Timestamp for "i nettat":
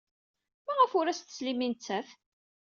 1.65-2.09